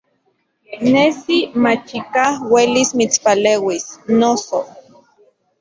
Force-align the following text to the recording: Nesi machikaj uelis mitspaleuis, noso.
Nesi 0.93 1.35
machikaj 1.65 2.25
uelis 2.55 2.95
mitspaleuis, 3.03 3.87
noso. 4.23 4.65